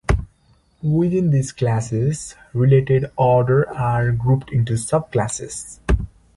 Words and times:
Within 0.81 1.29
these 1.29 1.51
classes, 1.51 2.33
related 2.55 3.11
orders 3.17 3.67
are 3.75 4.11
grouped 4.11 4.49
into 4.51 4.73
subclasses. 4.73 5.77